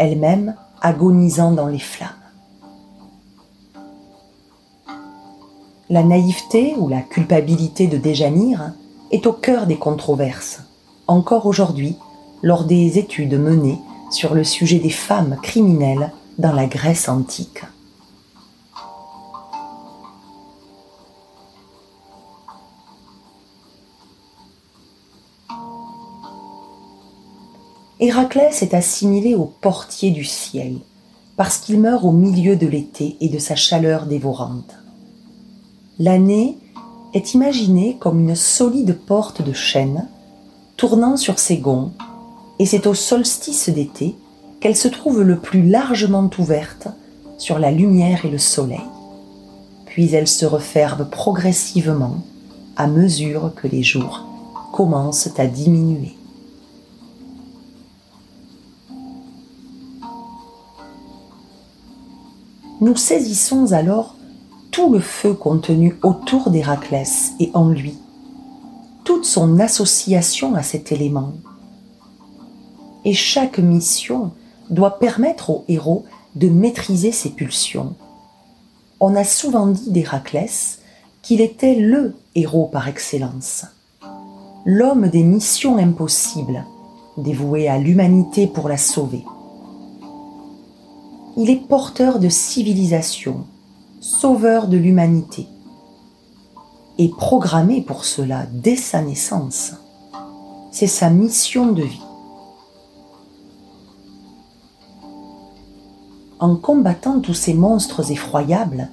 elle-même 0.01 0.55
agonisant 0.81 1.53
dans 1.53 1.69
les 1.69 1.79
flammes. 1.79 2.09
La 5.93 6.05
naïveté 6.05 6.77
ou 6.79 6.89
la 6.89 7.01
culpabilité 7.01 7.89
de 7.89 7.97
Déjanire 7.97 8.75
est 9.11 9.27
au 9.27 9.33
cœur 9.33 9.67
des 9.67 9.75
controverses, 9.75 10.61
encore 11.09 11.47
aujourd'hui, 11.47 11.97
lors 12.45 12.63
des 12.63 12.97
études 12.97 13.37
menées 13.37 13.81
sur 14.13 14.33
le 14.35 14.45
sujet 14.45 14.79
des 14.79 14.91
femmes 14.91 15.37
criminelles 15.43 16.13
dans 16.39 16.53
la 16.53 16.67
Grèce 16.67 17.09
antique. 17.09 17.65
Héraclès 27.99 28.63
est 28.63 28.75
assimilé 28.75 29.35
au 29.35 29.47
portier 29.61 30.13
du 30.13 30.23
ciel, 30.23 30.77
parce 31.37 31.59
qu'il 31.59 31.81
meurt 31.81 32.05
au 32.05 32.13
milieu 32.13 32.55
de 32.55 32.69
l'été 32.69 33.17
et 33.21 33.29
de 33.29 33.39
sa 33.39 33.57
chaleur 33.57 34.07
dévorante. 34.07 34.80
L'année 36.01 36.59
est 37.15 37.35
imaginée 37.35 37.97
comme 38.01 38.19
une 38.19 38.35
solide 38.35 38.99
porte 38.99 39.43
de 39.43 39.53
chêne, 39.53 40.09
tournant 40.77 41.17
sur 41.17 41.39
ses 41.39 41.59
gonds, 41.59 41.93
et 42.59 42.67
c'est 42.67 42.89
au 42.89 42.95
solstice 42.95 43.69
d'été 43.69 44.17
qu'elle 44.59 44.77
se 44.77 44.89
trouve 44.89 45.23
le 45.23 45.39
plus 45.39 45.63
largement 45.63 46.29
ouverte 46.39 46.89
sur 47.39 47.61
la 47.61 47.71
lumière 47.71 48.25
et 48.25 48.31
le 48.31 48.39
soleil. 48.39 48.81
Puis 49.87 50.13
elle 50.13 50.27
se 50.27 50.47
referme 50.47 51.09
progressivement 51.09 52.25
à 52.77 52.89
mesure 52.89 53.53
que 53.55 53.69
les 53.69 53.85
jours 53.85 54.27
commencent 54.73 55.39
à 55.39 55.47
diminuer. 55.47 56.17
nous 62.81 62.97
saisissons 62.97 63.73
alors 63.73 64.15
tout 64.71 64.93
le 64.93 65.01
feu 65.01 65.35
contenu 65.35 65.97
autour 66.03 66.51
d'Héraclès 66.51 67.33
et 67.41 67.51
en 67.55 67.69
lui, 67.69 67.99
toute 69.05 69.25
son 69.25 69.59
association 69.59 70.55
à 70.55 70.63
cet 70.63 70.93
élément. 70.93 71.33
Et 73.05 73.15
chaque 73.15 73.59
mission 73.59 74.33
doit 74.69 74.99
permettre 74.99 75.51
au 75.51 75.65
héros 75.69 76.05
de 76.37 76.49
maîtriser 76.49 77.13
ses 77.13 77.31
pulsions. 77.31 77.95
On 79.01 79.17
a 79.17 79.25
souvent 79.25 79.67
dit 79.67 79.91
d'Héraclès 79.91 80.81
qu'il 81.23 81.41
était 81.41 81.75
le 81.75 82.15
héros 82.35 82.67
par 82.67 82.89
excellence. 82.89 83.65
l'homme 84.67 85.09
des 85.09 85.23
missions 85.23 85.79
impossibles, 85.79 86.67
dévoué 87.17 87.67
à 87.67 87.79
l'humanité 87.79 88.47
pour 88.47 88.69
la 88.69 88.77
sauver. 88.77 89.25
Il 91.39 91.49
est 91.49 91.67
porteur 91.67 92.19
de 92.19 92.29
civilisation, 92.29 93.47
sauveur 94.01 94.67
de 94.67 94.79
l'humanité, 94.79 95.47
et 96.97 97.09
programmé 97.09 97.83
pour 97.83 98.07
cela 98.07 98.47
dès 98.51 98.77
sa 98.77 99.03
naissance. 99.03 99.75
C'est 100.71 100.87
sa 100.87 101.11
mission 101.11 101.73
de 101.73 101.83
vie. 101.83 102.03
En 106.39 106.57
combattant 106.57 107.21
tous 107.21 107.35
ces 107.35 107.53
monstres 107.53 108.11
effroyables, 108.11 108.89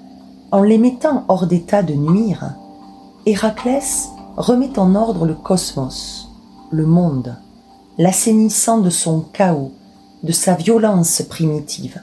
en 0.51 0.61
les 0.61 0.77
mettant 0.77 1.23
hors 1.29 1.47
d'état 1.47 1.83
de 1.83 1.93
nuire, 1.93 2.55
Héraclès 3.25 4.09
remet 4.35 4.77
en 4.77 4.93
ordre 4.93 5.25
le 5.25 5.35
cosmos, 5.35 6.29
le 6.69 6.85
monde, 6.85 7.37
l'assainissant 7.97 8.79
de 8.79 8.89
son 8.89 9.21
chaos, 9.21 9.71
de 10.23 10.33
sa 10.33 10.55
violence 10.55 11.21
primitive. 11.21 12.01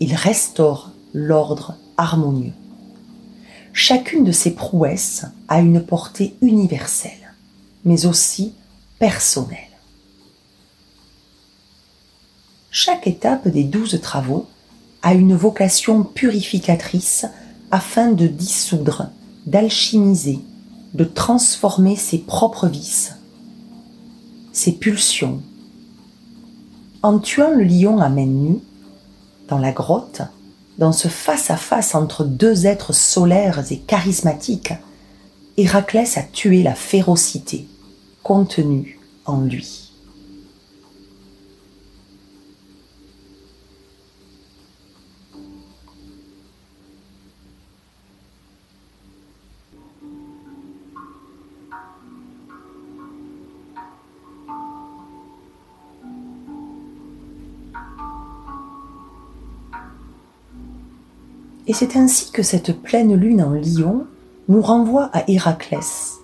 Il 0.00 0.14
restaure 0.14 0.93
l'ordre 1.14 1.76
harmonieux. 1.96 2.52
Chacune 3.72 4.24
de 4.24 4.32
ces 4.32 4.54
prouesses 4.54 5.24
a 5.48 5.60
une 5.60 5.80
portée 5.80 6.36
universelle, 6.42 7.34
mais 7.84 8.04
aussi 8.04 8.52
personnelle. 8.98 9.58
Chaque 12.70 13.06
étape 13.06 13.48
des 13.48 13.64
douze 13.64 14.00
travaux 14.00 14.46
a 15.02 15.14
une 15.14 15.36
vocation 15.36 16.02
purificatrice 16.02 17.26
afin 17.70 18.10
de 18.10 18.26
dissoudre, 18.26 19.10
d'alchimiser, 19.46 20.40
de 20.94 21.04
transformer 21.04 21.94
ses 21.94 22.18
propres 22.18 22.66
vices, 22.66 23.12
ses 24.52 24.72
pulsions. 24.72 25.40
En 27.02 27.18
tuant 27.18 27.50
le 27.50 27.64
lion 27.64 27.98
à 27.98 28.08
main 28.08 28.26
nue, 28.26 28.60
dans 29.48 29.58
la 29.58 29.72
grotte, 29.72 30.22
dans 30.78 30.92
ce 30.92 31.08
face-à-face 31.08 31.94
entre 31.94 32.24
deux 32.24 32.66
êtres 32.66 32.92
solaires 32.92 33.62
et 33.70 33.78
charismatiques, 33.78 34.72
Héraclès 35.56 36.18
a 36.18 36.22
tué 36.22 36.62
la 36.62 36.74
férocité 36.74 37.68
contenue 38.22 38.98
en 39.26 39.42
lui. 39.42 39.83
Et 61.66 61.72
c'est 61.72 61.96
ainsi 61.96 62.30
que 62.30 62.42
cette 62.42 62.82
pleine 62.82 63.14
lune 63.14 63.42
en 63.42 63.52
lion 63.52 64.06
nous 64.48 64.60
renvoie 64.60 65.08
à 65.12 65.24
Héraclès. 65.28 66.14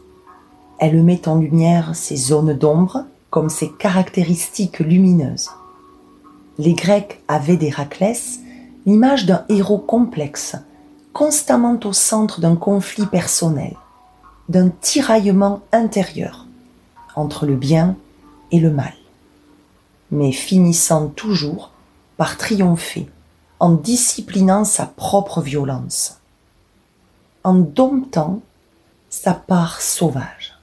Elle 0.79 1.03
met 1.03 1.29
en 1.29 1.37
lumière 1.39 1.97
ses 1.97 2.17
zones 2.17 2.53
d'ombre 2.53 3.05
comme 3.31 3.49
ses 3.49 3.71
caractéristiques 3.71 4.81
lumineuses. 4.81 5.49
Les 6.59 6.75
Grecs 6.75 7.23
avaient 7.29 7.57
d'Héraclès 7.57 8.41
l'image 8.85 9.25
d'un 9.25 9.45
héros 9.49 9.79
complexe, 9.79 10.57
constamment 11.13 11.79
au 11.85 11.93
centre 11.93 12.41
d'un 12.41 12.57
conflit 12.57 13.07
personnel, 13.07 13.77
d'un 14.49 14.71
tiraillement 14.81 15.61
intérieur 15.73 16.47
entre 17.17 17.47
le 17.47 17.57
bien 17.57 17.97
et 18.53 18.61
le 18.61 18.71
mal, 18.71 18.95
mais 20.11 20.33
finissant 20.33 21.09
toujours 21.09 21.71
par 22.17 22.37
triompher 22.37 23.09
en 23.61 23.73
disciplinant 23.73 24.65
sa 24.65 24.87
propre 24.87 25.43
violence, 25.43 26.19
en 27.45 27.55
domptant 27.55 28.41
sa 29.11 29.35
part 29.35 29.83
sauvage. 29.83 30.59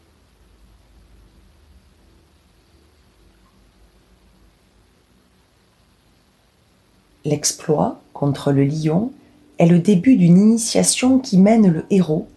L'exploit 7.24 8.02
contre 8.14 8.52
le 8.52 8.64
lion 8.64 9.12
est 9.60 9.68
le 9.68 9.80
début 9.80 10.16
d'une 10.16 10.38
initiation 10.38 11.20
qui 11.20 11.38
mène 11.38 11.68
le 11.68 11.86
héros 11.92 12.28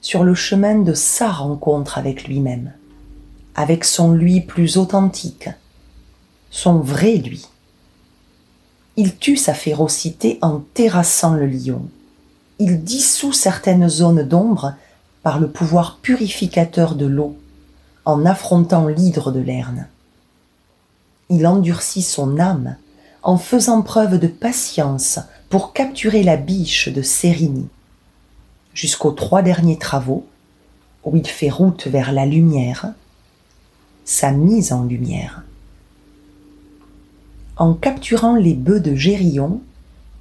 sur 0.00 0.24
le 0.24 0.34
chemin 0.34 0.78
de 0.78 0.94
sa 0.94 1.30
rencontre 1.30 1.98
avec 1.98 2.26
lui-même, 2.26 2.72
avec 3.54 3.84
son 3.84 4.12
lui 4.12 4.40
plus 4.40 4.78
authentique, 4.78 5.50
son 6.50 6.78
vrai 6.78 7.16
lui 7.16 7.46
il 8.96 9.16
tue 9.16 9.36
sa 9.36 9.54
férocité 9.54 10.38
en 10.42 10.62
terrassant 10.74 11.34
le 11.34 11.46
lion. 11.46 11.82
Il 12.58 12.82
dissout 12.82 13.32
certaines 13.32 13.88
zones 13.88 14.22
d'ombre 14.22 14.74
par 15.22 15.38
le 15.38 15.48
pouvoir 15.48 15.98
purificateur 16.00 16.94
de 16.94 17.06
l'eau, 17.06 17.36
en 18.04 18.24
affrontant 18.24 18.86
l'hydre 18.86 19.32
de 19.32 19.40
Lerne. 19.40 19.88
Il 21.28 21.46
endurcit 21.46 22.02
son 22.02 22.38
âme 22.38 22.76
en 23.22 23.36
faisant 23.36 23.82
preuve 23.82 24.18
de 24.18 24.28
patience 24.28 25.18
pour 25.50 25.72
capturer 25.72 26.22
la 26.22 26.36
biche 26.36 26.88
de 26.88 27.02
Sérigny, 27.02 27.68
jusqu'aux 28.72 29.10
trois 29.10 29.42
derniers 29.42 29.78
travaux, 29.78 30.24
où 31.04 31.16
il 31.16 31.26
fait 31.26 31.50
route 31.50 31.86
vers 31.88 32.12
la 32.12 32.24
lumière, 32.24 32.92
sa 34.04 34.30
mise 34.30 34.72
en 34.72 34.84
lumière. 34.84 35.42
En 37.56 37.72
capturant 37.72 38.36
les 38.36 38.52
bœufs 38.52 38.80
de 38.80 38.94
Gérion, 38.94 39.62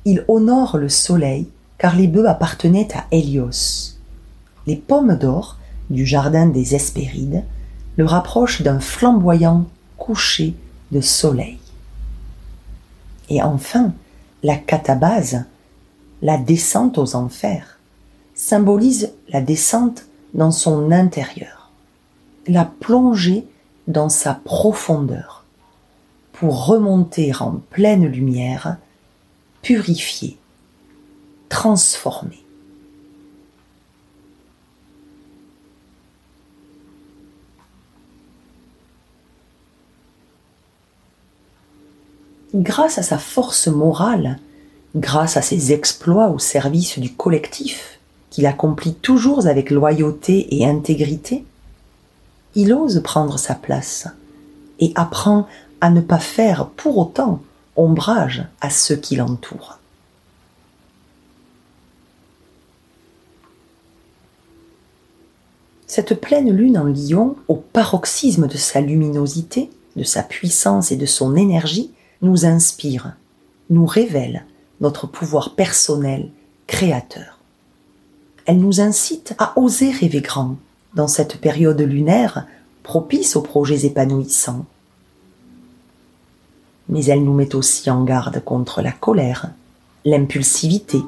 il 0.06 0.24
honore 0.30 0.78
le 0.78 0.88
soleil 0.88 1.50
car 1.78 1.96
les 1.98 2.08
bœufs 2.08 2.28
appartenaient 2.28 2.88
à 2.96 3.06
Hélios. 3.12 3.98
Les 4.68 4.78
pommes 4.78 5.18
d'or 5.18 5.58
du 5.90 6.06
jardin 6.06 6.46
des 6.46 6.76
Hespérides 6.76 7.44
le 7.98 8.06
rapprochent 8.06 8.62
d'un 8.62 8.80
flamboyant 8.80 9.66
coucher 9.98 10.56
de 10.94 11.02
soleil. 11.02 11.60
Et 13.30 13.42
enfin, 13.42 13.94
la 14.42 14.56
catabase, 14.56 15.44
la 16.22 16.38
descente 16.38 16.98
aux 16.98 17.16
enfers, 17.16 17.80
symbolise 18.34 19.12
la 19.30 19.42
descente 19.42 20.06
dans 20.34 20.52
son 20.52 20.92
intérieur, 20.92 21.72
la 22.48 22.64
plongée 22.64 23.46
dans 23.88 24.10
sa 24.10 24.36
profondeur 24.36 25.35
pour 26.36 26.66
remonter 26.66 27.32
en 27.40 27.62
pleine 27.70 28.06
lumière, 28.06 28.76
purifier, 29.62 30.38
transformer. 31.48 32.44
Grâce 42.54 42.98
à 42.98 43.04
sa 43.04 43.18
force 43.18 43.68
morale, 43.68 44.40
grâce 44.96 45.38
à 45.38 45.42
ses 45.42 45.72
exploits 45.72 46.30
au 46.30 46.40
service 46.40 47.00
du 47.00 47.14
collectif, 47.14 48.00
qu'il 48.30 48.46
accomplit 48.46 48.94
toujours 48.94 49.48
avec 49.48 49.70
loyauté 49.72 50.54
et 50.54 50.66
intégrité, 50.66 51.46
il 52.56 52.74
ose 52.74 53.02
prendre 53.04 53.40
sa 53.40 53.56
place 53.56 54.08
et 54.80 54.92
apprend 54.96 55.48
à 55.82 55.90
ne 55.90 56.02
pas 56.02 56.20
faire 56.20 56.68
pour 56.68 56.98
autant 56.98 57.42
ombrage 57.76 58.46
à 58.62 58.70
ceux 58.70 58.96
qui 58.96 59.16
l'entourent. 59.16 59.80
Cette 65.88 66.20
pleine 66.20 66.52
lune 66.52 66.78
en 66.78 66.86
lion, 66.86 67.36
au 67.48 67.56
paroxysme 67.56 68.48
de 68.48 68.58
sa 68.58 68.82
luminosité, 68.82 69.70
de 69.96 70.04
sa 70.04 70.24
puissance 70.24 70.92
et 70.92 70.98
de 70.98 71.06
son 71.06 71.36
énergie, 71.36 71.92
nous 72.22 72.46
inspire, 72.46 73.14
nous 73.70 73.86
révèle 73.86 74.46
notre 74.82 75.08
pouvoir 75.08 75.56
personnel 75.56 76.30
créateur. 76.68 77.40
Elle 78.46 78.60
nous 78.60 78.82
incite 78.82 79.36
à 79.38 79.58
oser 79.58 79.92
rêver 79.92 80.22
grand 80.22 80.58
dans 80.96 81.08
cette 81.08 81.40
période 81.40 81.80
lunaire 81.80 82.46
propice 82.84 83.36
aux 83.36 83.42
projets 83.42 83.86
épanouissants, 83.86 84.66
mais 86.90 87.06
elle 87.06 87.24
nous 87.24 87.34
met 87.34 87.56
aussi 87.56 87.90
en 87.90 88.04
garde 88.04 88.44
contre 88.44 88.82
la 88.82 88.92
colère, 88.92 89.50
l'impulsivité, 90.04 91.02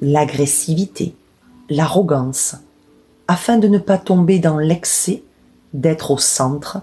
l'agressivité, 0.00 1.14
l'arrogance, 1.68 2.56
afin 3.28 3.58
de 3.58 3.68
ne 3.68 3.78
pas 3.78 3.98
tomber 3.98 4.38
dans 4.38 4.58
l'excès 4.58 5.22
d'être 5.72 6.10
au 6.10 6.18
centre, 6.18 6.78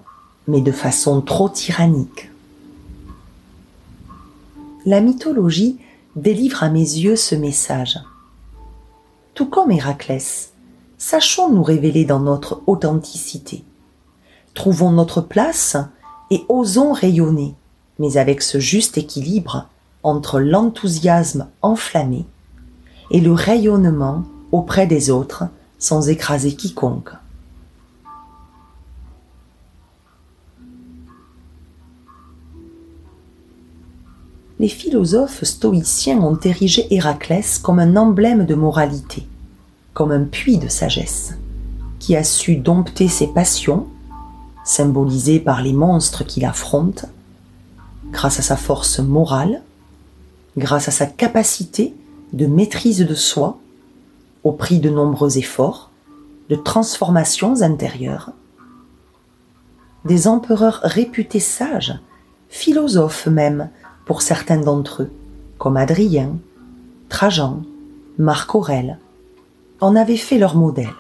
mais 0.48 0.62
de 0.62 0.72
façon 0.72 1.22
trop 1.22 1.50
tyrannique. 1.50 2.30
La 4.86 5.00
mythologie 5.00 5.80
délivre 6.16 6.64
à 6.64 6.70
mes 6.70 6.80
yeux 6.80 7.16
ce 7.16 7.36
message. 7.36 8.00
Tout 9.34 9.48
comme 9.48 9.72
Héraclès, 9.72 10.52
sachons 10.98 11.50
nous 11.50 11.64
révéler 11.64 12.06
dans 12.06 12.20
notre 12.20 12.62
authenticité. 12.68 13.64
Trouvons 14.54 14.92
notre 14.92 15.22
place 15.22 15.78
et 16.30 16.44
osons 16.50 16.92
rayonner, 16.92 17.56
mais 18.00 18.18
avec 18.18 18.42
ce 18.42 18.60
juste 18.60 18.98
équilibre 18.98 19.68
entre 20.04 20.40
l'enthousiasme 20.40 21.48
enflammé 21.62 22.26
et 23.12 23.22
le 23.22 23.32
rayonnement 23.32 24.24
auprès 24.52 24.88
des 24.88 25.10
autres 25.10 25.46
sans 25.80 26.10
écraser 26.10 26.54
quiconque. 26.54 27.12
Les 34.60 34.70
philosophes 34.70 35.44
stoïciens 35.44 36.20
ont 36.20 36.40
érigé 36.40 36.88
Héraclès 36.94 37.58
comme 37.58 37.80
un 37.80 37.98
emblème 37.98 38.46
de 38.46 38.56
moralité, 38.56 39.28
comme 39.94 40.12
un 40.12 40.24
puits 40.24 40.58
de 40.58 40.70
sagesse, 40.70 41.34
qui 42.00 42.16
a 42.16 42.24
su 42.24 42.56
dompter 42.56 43.10
ses 43.10 43.28
passions, 43.28 43.88
symbolisées 44.64 45.42
par 45.42 45.62
les 45.62 45.74
monstres 45.74 46.24
qu'il 46.24 46.46
affronte, 46.46 47.06
grâce 48.14 48.40
à 48.40 48.44
sa 48.44 48.56
force 48.56 49.00
morale, 49.00 49.62
grâce 50.56 50.88
à 50.88 50.92
sa 50.92 51.08
capacité 51.08 51.94
de 52.32 52.46
maîtrise 52.46 53.00
de 53.00 53.16
soi, 53.16 53.58
au 54.44 54.52
prix 54.52 54.80
de 54.80 54.90
nombreux 54.90 55.38
efforts, 55.38 55.90
de 56.50 56.56
transformations 56.56 57.62
intérieures. 57.62 58.32
Des 60.06 60.28
empereurs 60.28 60.80
réputés 60.84 61.40
sages, 61.40 62.00
philosophes 62.50 63.28
même 63.28 63.70
pour 64.06 64.22
certains 64.22 64.60
d'entre 64.60 65.04
eux, 65.04 65.12
comme 65.58 65.78
Adrien, 65.78 66.38
Trajan, 67.10 67.64
Marc 68.20 68.54
Aurèle, 68.54 69.00
en 69.82 69.96
avaient 69.96 70.18
fait 70.18 70.38
leur 70.38 70.56
modèle. 70.56 70.94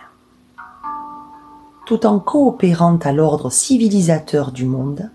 Tout 1.85 2.05
en 2.05 2.19
coopérant 2.19 2.97
à 3.03 3.11
l'ordre 3.11 3.51
civilisateur 3.51 4.51
du 4.51 4.65
monde, 4.65 5.11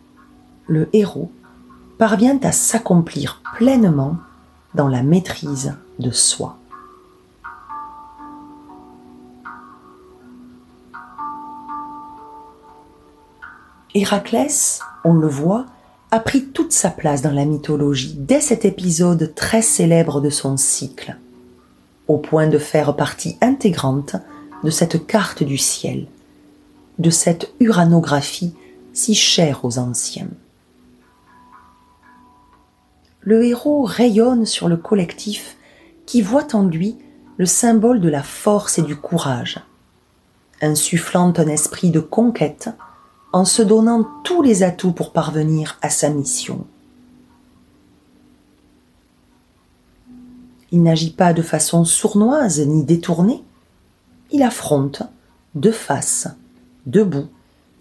le 0.66 0.88
héros 0.92 1.30
parvient 1.98 2.38
à 2.44 2.52
s'accomplir 2.52 3.42
pleinement 3.56 4.16
dans 4.74 4.86
la 4.86 5.02
maîtrise 5.02 5.74
de 5.98 6.12
soi. 6.12 6.56
Héraclès, 13.94 14.80
on 15.04 15.14
le 15.14 15.26
voit, 15.26 15.66
a 16.12 16.20
pris 16.20 16.46
toute 16.46 16.72
sa 16.72 16.90
place 16.90 17.20
dans 17.20 17.32
la 17.32 17.44
mythologie 17.44 18.14
dès 18.16 18.40
cet 18.40 18.64
épisode 18.64 19.34
très 19.34 19.60
célèbre 19.60 20.20
de 20.20 20.30
son 20.30 20.56
cycle, 20.56 21.16
au 22.06 22.16
point 22.16 22.46
de 22.46 22.58
faire 22.58 22.94
partie 22.94 23.36
intégrante 23.40 24.14
de 24.62 24.70
cette 24.70 25.06
carte 25.06 25.42
du 25.42 25.58
ciel, 25.58 26.06
de 26.98 27.10
cette 27.10 27.52
uranographie 27.58 28.54
si 28.92 29.14
chère 29.14 29.64
aux 29.64 29.78
anciens 29.78 30.28
le 33.28 33.44
héros 33.44 33.82
rayonne 33.82 34.46
sur 34.46 34.68
le 34.68 34.78
collectif 34.78 35.58
qui 36.06 36.22
voit 36.22 36.54
en 36.54 36.62
lui 36.62 36.96
le 37.36 37.44
symbole 37.44 38.00
de 38.00 38.08
la 38.08 38.22
force 38.22 38.78
et 38.78 38.82
du 38.82 38.96
courage, 38.96 39.60
insufflant 40.62 41.34
un 41.36 41.46
esprit 41.46 41.90
de 41.90 42.00
conquête 42.00 42.70
en 43.34 43.44
se 43.44 43.60
donnant 43.60 44.08
tous 44.24 44.40
les 44.40 44.62
atouts 44.62 44.92
pour 44.92 45.12
parvenir 45.12 45.78
à 45.82 45.90
sa 45.90 46.08
mission. 46.08 46.66
Il 50.72 50.82
n'agit 50.82 51.12
pas 51.12 51.34
de 51.34 51.42
façon 51.42 51.84
sournoise 51.84 52.66
ni 52.66 52.82
détournée, 52.82 53.44
il 54.30 54.42
affronte, 54.42 55.02
de 55.54 55.70
face, 55.70 56.28
debout, 56.86 57.28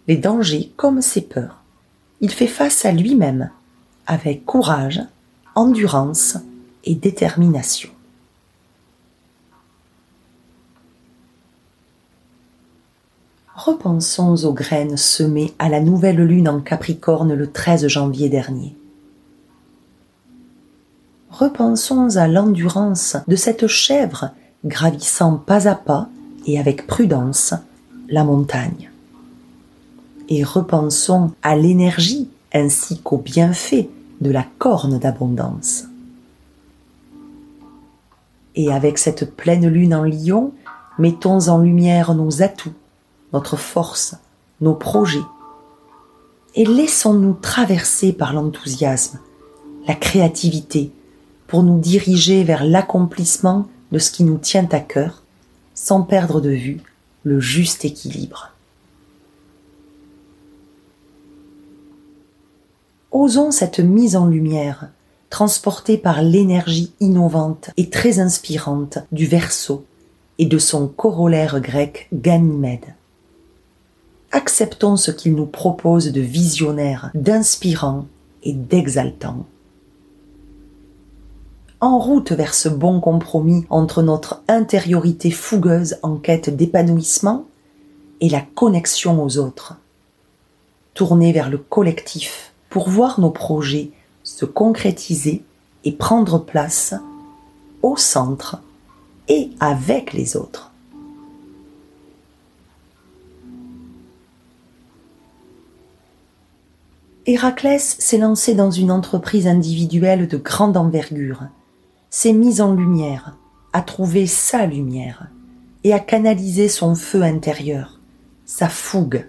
les 0.09 0.17
dangers 0.17 0.73
comme 0.75 1.01
ses 1.01 1.21
peurs. 1.21 1.63
Il 2.19 2.31
fait 2.31 2.47
face 2.47 2.83
à 2.83 2.91
lui-même, 2.91 3.49
avec 4.07 4.43
courage, 4.43 5.07
endurance 5.57 6.37
et 6.83 6.93
détermination. 6.93 7.89
Repensons 13.55 14.45
aux 14.45 14.53
graines 14.53 14.97
semées 14.97 15.55
à 15.57 15.67
la 15.67 15.81
nouvelle 15.81 16.21
lune 16.21 16.47
en 16.47 16.59
Capricorne 16.59 17.33
le 17.33 17.51
13 17.51 17.87
janvier 17.87 18.29
dernier. 18.29 18.75
Repensons 21.31 22.15
à 22.17 22.27
l'endurance 22.27 23.17
de 23.27 23.35
cette 23.35 23.65
chèvre 23.65 24.29
gravissant 24.63 25.37
pas 25.37 25.67
à 25.67 25.73
pas 25.73 26.07
et 26.45 26.59
avec 26.59 26.85
prudence 26.85 27.55
la 28.09 28.23
montagne. 28.23 28.91
Et 30.29 30.43
repensons 30.43 31.31
à 31.41 31.55
l'énergie 31.55 32.29
ainsi 32.53 32.99
qu'aux 33.01 33.17
bienfaits 33.17 33.87
de 34.21 34.31
la 34.31 34.45
corne 34.57 34.99
d'abondance. 34.99 35.85
Et 38.55 38.71
avec 38.71 38.97
cette 38.97 39.35
pleine 39.35 39.67
lune 39.67 39.93
en 39.93 40.03
lion, 40.03 40.53
mettons 40.97 41.47
en 41.49 41.59
lumière 41.59 42.15
nos 42.15 42.41
atouts, 42.41 42.73
notre 43.33 43.55
force, 43.55 44.15
nos 44.61 44.73
projets, 44.73 45.21
et 46.55 46.65
laissons-nous 46.65 47.33
traverser 47.33 48.13
par 48.13 48.33
l'enthousiasme, 48.33 49.19
la 49.87 49.93
créativité, 49.93 50.91
pour 51.45 51.63
nous 51.63 51.79
diriger 51.79 52.43
vers 52.43 52.65
l'accomplissement 52.65 53.67
de 53.91 53.99
ce 53.99 54.11
qui 54.11 54.23
nous 54.23 54.37
tient 54.37 54.67
à 54.71 54.79
cœur, 54.79 55.23
sans 55.75 56.01
perdre 56.01 56.41
de 56.41 56.49
vue 56.49 56.81
le 57.23 57.39
juste 57.39 57.85
équilibre. 57.85 58.56
Osons 63.11 63.51
cette 63.51 63.79
mise 63.79 64.15
en 64.15 64.25
lumière, 64.25 64.89
transportée 65.29 65.97
par 65.97 66.21
l'énergie 66.21 66.93
innovante 66.99 67.71
et 67.77 67.89
très 67.89 68.19
inspirante 68.19 68.99
du 69.11 69.25
Verseau 69.25 69.85
et 70.39 70.45
de 70.45 70.57
son 70.57 70.87
corollaire 70.87 71.59
grec 71.61 72.09
Ganymède. 72.13 72.95
Acceptons 74.31 74.97
ce 74.97 75.11
qu'il 75.11 75.35
nous 75.35 75.45
propose 75.45 76.11
de 76.11 76.21
visionnaire, 76.21 77.11
d'inspirant 77.13 78.05
et 78.43 78.53
d'exaltant. 78.53 79.45
En 81.79 81.99
route 81.99 82.31
vers 82.31 82.53
ce 82.53 82.69
bon 82.69 82.99
compromis 82.99 83.65
entre 83.69 84.01
notre 84.01 84.43
intériorité 84.47 85.31
fougueuse 85.31 85.97
en 86.01 86.17
quête 86.17 86.49
d'épanouissement 86.49 87.45
et 88.19 88.29
la 88.29 88.41
connexion 88.41 89.23
aux 89.23 89.37
autres. 89.37 89.77
Tournée 90.93 91.31
vers 91.31 91.49
le 91.49 91.59
collectif, 91.59 92.46
pour 92.69 92.89
voir 92.89 93.19
nos 93.19 93.31
projets 93.31 93.91
se 94.23 94.45
concrétiser 94.45 95.43
et 95.85 95.93
prendre 95.93 96.39
place 96.39 96.93
au 97.81 97.95
centre 97.95 98.61
et 99.29 99.51
avec 99.59 100.11
les 100.13 100.35
autres. 100.35 100.71
Héraclès 107.25 107.97
s'est 107.99 108.17
lancé 108.17 108.53
dans 108.53 108.71
une 108.71 108.91
entreprise 108.91 109.47
individuelle 109.47 110.27
de 110.27 110.37
grande 110.37 110.77
envergure, 110.77 111.43
s'est 112.09 112.33
mis 112.33 112.61
en 112.61 112.73
lumière, 112.73 113.37
a 113.73 113.81
trouvé 113.81 114.27
sa 114.27 114.65
lumière 114.65 115.27
et 115.83 115.93
a 115.93 115.99
canalisé 115.99 116.67
son 116.67 116.95
feu 116.95 117.23
intérieur, 117.23 117.99
sa 118.45 118.69
fougue, 118.69 119.25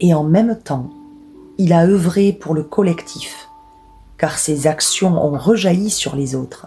et 0.00 0.14
en 0.14 0.24
même 0.24 0.58
temps 0.58 0.90
il 1.58 1.72
a 1.72 1.86
œuvré 1.86 2.32
pour 2.32 2.54
le 2.54 2.62
collectif, 2.62 3.48
car 4.18 4.38
ses 4.38 4.66
actions 4.66 5.22
ont 5.22 5.38
rejailli 5.38 5.90
sur 5.90 6.16
les 6.16 6.34
autres, 6.34 6.66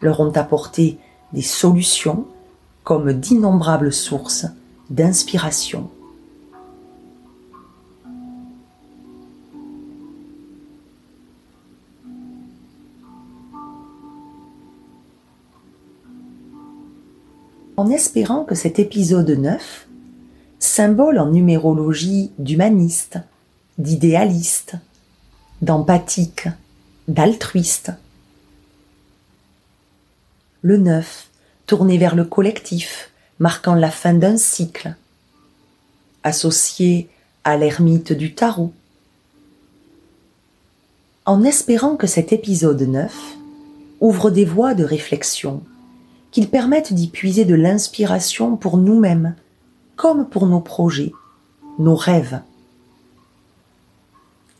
leur 0.00 0.20
ont 0.20 0.32
apporté 0.32 0.98
des 1.32 1.42
solutions 1.42 2.26
comme 2.84 3.12
d'innombrables 3.12 3.92
sources 3.92 4.46
d'inspiration. 4.90 5.88
En 17.76 17.90
espérant 17.90 18.44
que 18.44 18.54
cet 18.54 18.78
épisode 18.78 19.30
9, 19.30 19.88
symbole 20.60 21.18
en 21.18 21.26
numérologie 21.26 22.30
d'humaniste, 22.38 23.18
d'idéaliste, 23.78 24.74
d'empathique, 25.60 26.48
d'altruiste. 27.08 27.92
Le 30.62 30.76
neuf, 30.76 31.28
tourné 31.66 31.98
vers 31.98 32.14
le 32.14 32.24
collectif, 32.24 33.10
marquant 33.38 33.74
la 33.74 33.90
fin 33.90 34.14
d'un 34.14 34.36
cycle, 34.36 34.94
associé 36.22 37.08
à 37.44 37.56
l'ermite 37.56 38.12
du 38.12 38.34
tarot. 38.34 38.72
En 41.24 41.42
espérant 41.42 41.96
que 41.96 42.06
cet 42.06 42.32
épisode 42.32 42.82
9 42.82 43.14
ouvre 44.00 44.30
des 44.30 44.44
voies 44.44 44.74
de 44.74 44.84
réflexion, 44.84 45.62
qu'il 46.30 46.48
permette 46.48 46.92
d'y 46.92 47.08
puiser 47.08 47.44
de 47.44 47.54
l'inspiration 47.54 48.56
pour 48.56 48.76
nous-mêmes 48.76 49.34
comme 49.96 50.28
pour 50.28 50.46
nos 50.46 50.60
projets, 50.60 51.12
nos 51.78 51.94
rêves, 51.94 52.40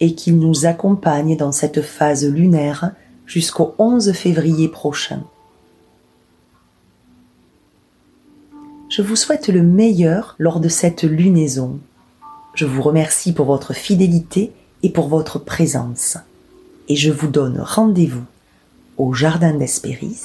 et 0.02 0.16
qu'il 0.16 0.40
nous 0.40 0.66
accompagne 0.66 1.36
dans 1.36 1.52
cette 1.52 1.80
phase 1.80 2.26
lunaire 2.26 2.90
jusqu'au 3.24 3.76
11 3.78 4.12
février 4.12 4.66
prochain. 4.66 5.22
Je 8.88 9.00
vous 9.00 9.14
souhaite 9.14 9.48
le 9.48 9.62
meilleur 9.62 10.34
lors 10.40 10.58
de 10.58 10.68
cette 10.68 11.04
lunaison. 11.04 11.78
Je 12.54 12.66
vous 12.66 12.82
remercie 12.82 13.32
pour 13.32 13.46
votre 13.46 13.74
fidélité 13.74 14.50
et 14.82 14.90
pour 14.90 15.06
votre 15.06 15.38
présence. 15.38 16.18
Et 16.88 16.96
je 16.96 17.12
vous 17.12 17.28
donne 17.28 17.60
rendez-vous 17.60 18.24
au 18.98 19.14
Jardin 19.14 19.54
d'Espéris 19.54 20.22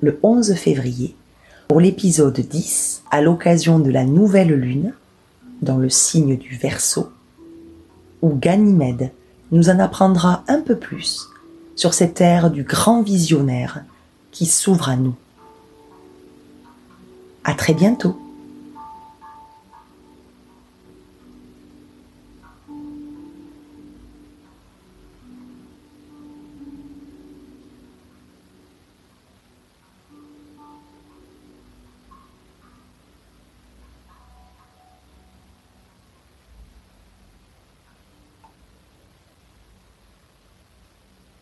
le 0.00 0.18
11 0.22 0.54
février 0.54 1.14
pour 1.68 1.80
l'épisode 1.80 2.40
10 2.40 3.02
à 3.10 3.20
l'occasion 3.20 3.78
de 3.78 3.90
la 3.90 4.06
nouvelle 4.06 4.54
lune 4.54 4.94
dans 5.60 5.76
le 5.76 5.90
signe 5.90 6.38
du 6.38 6.56
Verseau 6.56 7.10
où 8.22 8.34
Ganymède 8.34 9.10
nous 9.50 9.68
en 9.68 9.78
apprendra 9.78 10.44
un 10.48 10.60
peu 10.60 10.76
plus 10.76 11.28
sur 11.76 11.92
cette 11.94 12.20
ère 12.20 12.50
du 12.50 12.62
grand 12.62 13.02
visionnaire 13.02 13.82
qui 14.30 14.46
s'ouvre 14.46 14.88
à 14.88 14.96
nous. 14.96 15.14
À 17.44 17.54
très 17.54 17.74
bientôt! 17.74 18.16